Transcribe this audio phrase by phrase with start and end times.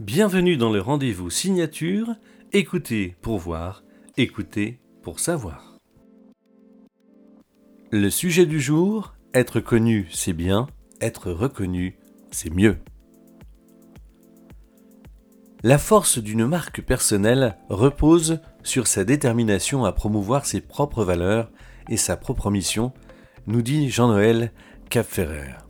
[0.00, 2.16] Bienvenue dans le rendez-vous signature.
[2.52, 3.82] Écoutez pour voir,
[4.18, 5.78] écoutez pour savoir.
[7.90, 10.66] Le sujet du jour, être connu c'est bien,
[11.00, 11.96] être reconnu
[12.30, 12.76] c'est mieux.
[15.62, 21.50] La force d'une marque personnelle repose sur sa détermination à promouvoir ses propres valeurs
[21.88, 22.92] et sa propre mission,
[23.46, 24.52] nous dit Jean-Noël
[24.90, 25.65] Capferrer.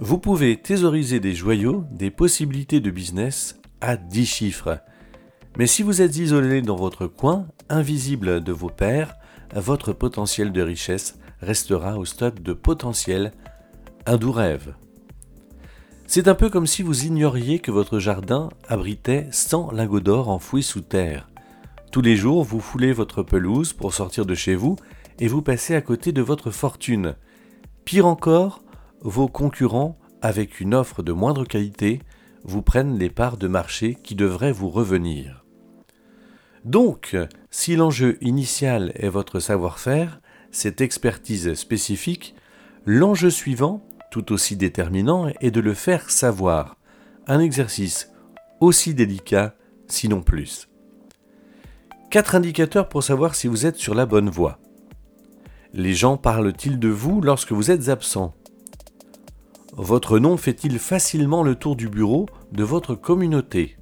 [0.00, 4.78] Vous pouvez thésauriser des joyaux, des possibilités de business à 10 chiffres.
[5.56, 9.16] Mais si vous êtes isolé dans votre coin, invisible de vos pairs,
[9.52, 13.32] votre potentiel de richesse restera au stade de potentiel,
[14.06, 14.72] un doux rêve.
[16.06, 20.62] C'est un peu comme si vous ignoriez que votre jardin abritait 100 lingots d'or enfouis
[20.62, 21.28] sous terre.
[21.90, 24.76] Tous les jours, vous foulez votre pelouse pour sortir de chez vous
[25.18, 27.16] et vous passez à côté de votre fortune.
[27.84, 28.62] Pire encore,
[29.00, 32.00] vos concurrents, avec une offre de moindre qualité,
[32.44, 35.44] vous prennent les parts de marché qui devraient vous revenir.
[36.64, 37.16] Donc,
[37.50, 42.34] si l'enjeu initial est votre savoir-faire, cette expertise spécifique,
[42.84, 46.76] l'enjeu suivant, tout aussi déterminant, est de le faire savoir,
[47.26, 48.10] un exercice
[48.60, 49.54] aussi délicat,
[49.86, 50.68] sinon plus.
[52.10, 54.58] Quatre indicateurs pour savoir si vous êtes sur la bonne voie.
[55.74, 58.34] Les gens parlent-ils de vous lorsque vous êtes absent?
[59.78, 63.76] Votre nom fait-il facilement le tour du bureau de votre communauté?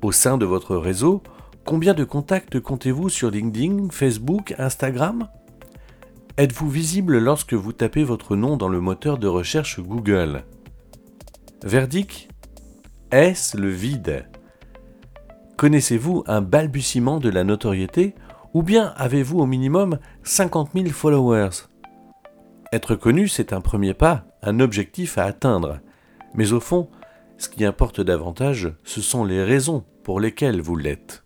[0.00, 1.22] Au sein de votre réseau,
[1.66, 5.28] combien de contacts comptez-vous sur LinkedIn, Facebook, Instagram?
[6.38, 10.44] Êtes-vous visible lorsque vous tapez votre nom dans le moteur de recherche Google?
[11.62, 12.28] Verdict?
[13.10, 14.30] Est-ce le vide?
[15.58, 18.14] Connaissez-vous un balbutiement de la notoriété
[18.54, 21.66] ou bien avez-vous au minimum 50 000 followers?
[22.72, 25.80] Être connu, c'est un premier pas un objectif à atteindre.
[26.34, 26.88] Mais au fond,
[27.38, 31.24] ce qui importe davantage, ce sont les raisons pour lesquelles vous l'êtes.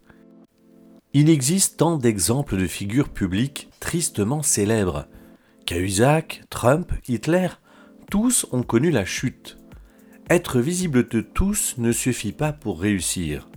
[1.13, 5.07] Il existe tant d'exemples de figures publiques tristement célèbres.
[5.67, 7.49] Cahuzac, Trump, Hitler,
[8.11, 9.59] tous ont connu la chute.
[10.31, 13.49] Être visible de tous ne suffit pas pour réussir.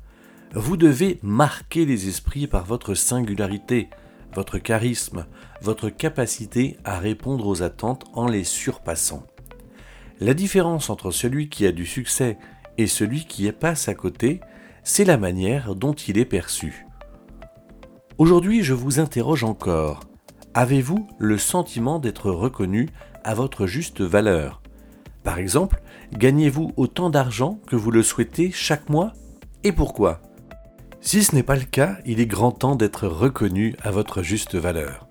[0.54, 3.90] Vous devez marquer les esprits par votre singularité,
[4.34, 5.26] votre charisme,
[5.62, 9.26] votre capacité à répondre aux attentes en les surpassant.
[10.20, 12.38] La différence entre celui qui a du succès
[12.80, 14.42] et celui qui passe à côté,
[14.84, 16.88] c'est la manière dont il est perçu.
[18.18, 20.00] Aujourd'hui, je vous interroge encore.
[20.56, 22.90] Avez-vous le sentiment d'être reconnu
[23.24, 24.64] à votre juste valeur?
[25.24, 25.82] Par exemple,
[26.14, 29.14] gagnez-vous autant d'argent que vous le souhaitez chaque mois?
[29.64, 30.22] Et pourquoi?
[31.00, 34.56] Si ce n'est pas le cas, il est grand temps d'être reconnu à votre juste
[34.56, 35.08] valeur.